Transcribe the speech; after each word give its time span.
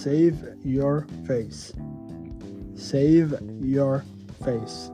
save 0.00 0.36
your 0.64 1.06
face 1.26 1.72
save 2.74 3.30
your 3.60 4.02
face 4.44 4.90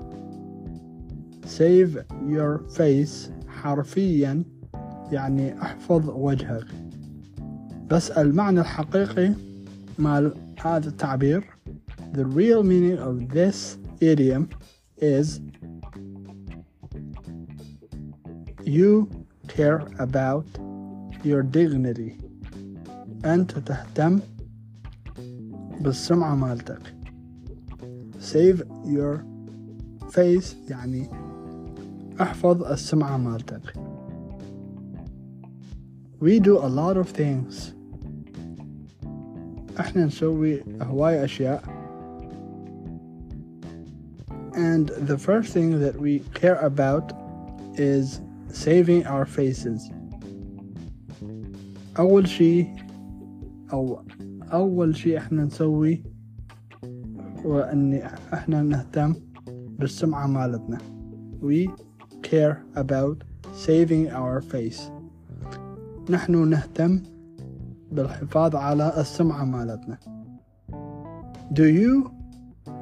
save 1.47 2.05
your 2.29 2.59
face 2.79 3.31
حرفيا 3.49 4.45
يعني 5.13 5.63
احفظ 5.63 6.09
وجهك 6.09 6.67
بس 7.91 8.11
المعنى 8.11 8.61
الحقيقي 8.61 9.35
مال 9.99 10.35
هذا 10.65 10.89
التعبير 10.89 11.45
the 12.13 12.25
real 12.25 12.63
meaning 12.63 12.99
of 12.99 13.29
this 13.35 13.79
idiom 14.01 14.49
is 14.99 15.41
you 18.65 19.09
care 19.49 19.81
about 19.99 20.47
your 21.25 21.43
dignity 21.43 22.19
أنت 23.25 23.59
تهتم 23.59 24.21
بالسمعة 25.82 26.36
مالتك 26.36 26.96
save 28.20 28.62
your 28.86 29.24
face 30.16 30.56
يعني 30.70 31.08
احفظ 32.22 32.64
السمعة 32.64 33.18
مالتك 33.18 33.74
we 36.22 36.40
do 36.40 36.58
a 36.58 36.70
lot 36.70 36.98
of 36.98 37.08
things 37.18 37.74
إحنا 39.80 40.06
نسوي 40.06 40.64
هواي 40.82 41.24
اشياء 41.26 41.64
and 44.54 44.90
the 45.08 45.18
first 45.18 45.54
thing 45.54 45.80
that 45.80 45.96
we 46.00 46.20
care 46.34 46.60
about 46.72 47.14
is 47.76 48.22
saving 48.52 49.06
our 49.06 49.26
faces 49.26 49.92
أول 52.00 52.28
شيء 52.28 52.68
أو 53.74 54.02
أول 54.54 54.96
شيء 54.96 55.18
إحنا 55.18 55.44
نسوي 55.44 56.04
هو 57.46 57.60
إن 57.60 57.94
إحنا 58.34 58.62
نهتم 58.62 59.16
بالسمعة 59.80 60.28
مالتنا. 60.28 60.78
We 61.42 61.70
care 62.24 62.64
about 62.76 63.24
saving 63.54 64.10
our 64.12 64.42
face. 64.42 64.82
نحن 66.10 66.48
نهتم 66.50 67.00
بالحفاظ 67.92 68.56
على 68.56 68.94
السمعة 68.98 69.44
مالتنا. 69.46 69.98
Do 71.54 71.64
you 71.64 72.12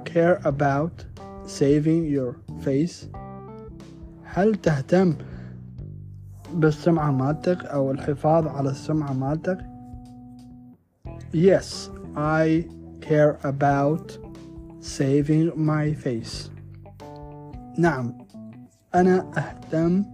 care 0.05 0.39
about 0.45 1.05
saving 1.47 2.05
your 2.05 2.35
face? 2.65 3.05
هل 4.23 4.55
تهتم 4.55 5.13
بالسمعة 6.53 7.11
مالتك 7.11 7.65
أو 7.65 7.91
الحفاظ 7.91 8.47
على 8.47 8.69
السمعة 8.69 9.13
مالتك؟ 9.13 9.74
Yes, 11.34 11.90
I 12.16 12.66
care 13.00 13.38
about 13.44 14.18
saving 14.80 15.52
my 15.56 15.94
face 15.94 16.50
نعم 17.78 18.18
أنا 18.94 19.30
أهتم 19.36 20.04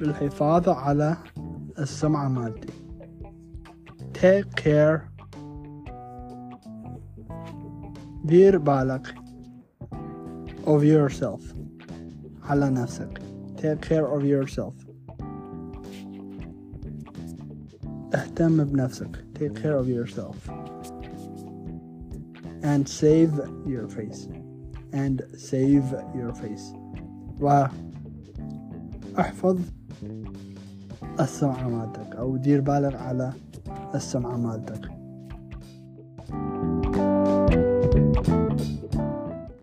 بالحفاظ 0.00 0.68
على 0.68 1.16
السمعة 1.78 2.28
مالتي 2.28 2.68
Take 4.14 4.60
care 4.62 5.00
دير 8.24 8.58
بالك 8.58 9.14
of 10.66 10.82
yourself 10.82 11.42
على 12.42 12.70
نفسك 12.70 13.22
take 13.56 13.80
care 13.80 14.06
of 14.06 14.24
yourself 14.24 14.74
اهتم 18.13 18.63
بنفسك. 18.63 19.25
Take 19.39 19.55
care 19.55 19.75
of 19.75 19.87
yourself. 19.87 20.35
And 22.63 22.87
save 22.87 23.31
your 23.65 23.87
face. 23.87 24.27
And 24.93 25.23
save 25.37 25.85
your 26.15 26.33
face. 26.33 26.73
وأحفظ 29.15 29.57
السمعة 31.19 31.67
مالتك. 31.67 32.15
أو 32.15 32.37
دير 32.37 32.61
بالك 32.61 32.95
على 32.95 33.33
السمعة 33.95 34.37
مالتك. 34.37 35.02